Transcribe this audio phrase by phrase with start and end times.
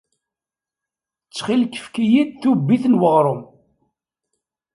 [1.23, 3.41] Ttxil-k, efk-iyi-d tubbit n weɣrum.